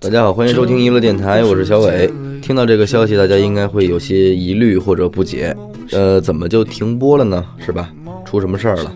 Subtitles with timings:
[0.00, 2.10] 大家好，欢迎收听娱乐电台，我是小伟。
[2.40, 5.54] 听到这个消息，大家应该会有些疑虑或者不解，
[5.90, 7.44] 呃，怎么就停播了呢？
[7.58, 7.92] 是吧？
[8.24, 8.90] 出什么事儿了？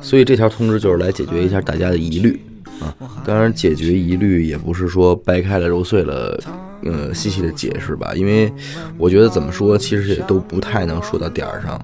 [0.00, 2.40] 所以这条通知就是来解决一下大家的疑虑
[2.80, 2.96] 啊。
[3.22, 6.42] 当然，解决疑虑也不是说掰开了揉碎了，
[6.84, 8.14] 呃，细细的解释吧。
[8.16, 8.50] 因为
[8.96, 11.78] 我觉得怎么说，其实也都不太能说到点儿上，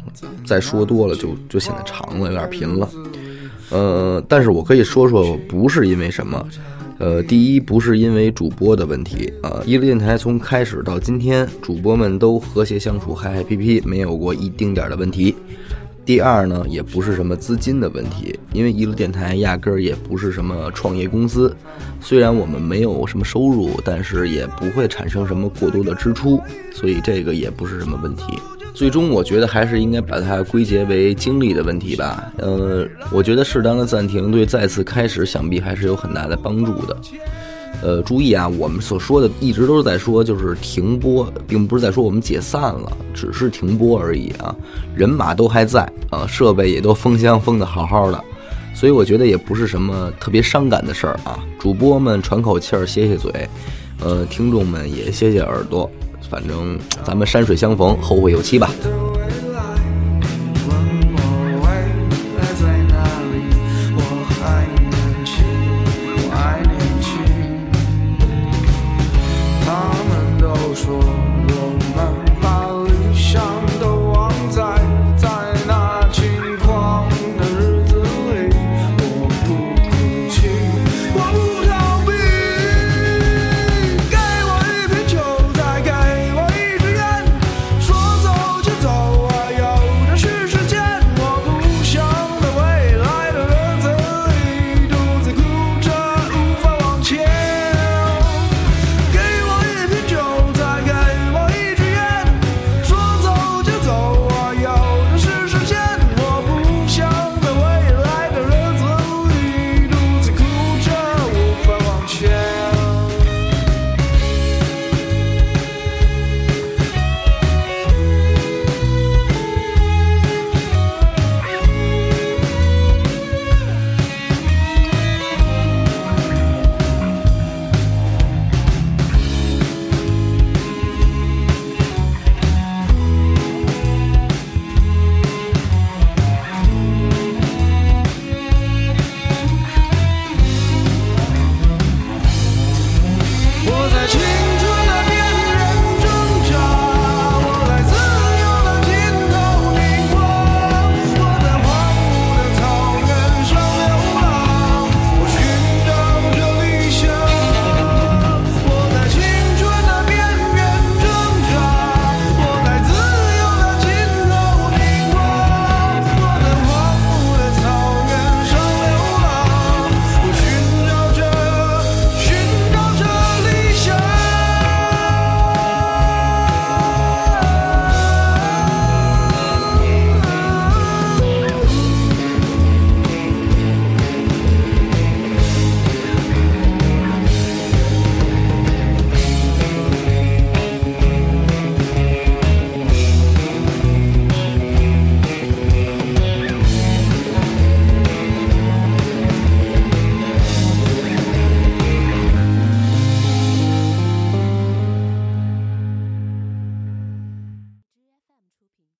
[0.46, 2.88] 再说多了就就显得长了，有点贫了。
[3.68, 6.42] 呃，但是我可以说说，不是因为什么。
[6.98, 15.36] 呃，第一不是因为主播的问题啊，一路电台从开始到今天，主播们都和谐相处，嗨嗨皮皮，没有过一丁点的问题。
[16.06, 21.54] 第二呢，也不是什么资金的问题，因为一路电台压根儿也不是什么创业公司，
[22.00, 26.40] 虽然我们没有什么收入，但是也不会产生什么过多的支出，
[26.72, 28.22] 所以这个也不是什么问题。
[28.76, 32.30] 最终，我觉得还是应该把它归结为精力的问题吧。
[32.36, 36.94] 呃，我觉得适当的暂停对再次开始想必还是有很大的帮助的。
[37.82, 44.54] 呃，注意啊，我们所说的一直都是在说就是停播，并不是在说我们解散了，只是停播而已啊。
[44.94, 48.22] 人马都还在啊，设备也都封箱封的好好的，
[48.74, 51.42] 所以我觉得也不是什么特别伤感的事儿啊。
[51.58, 53.48] 主播们喘口气儿，歇歇嘴，
[54.04, 55.90] 呃，听众们也歇歇耳朵。
[56.28, 58.70] 反正咱们山水相逢，后会有期吧。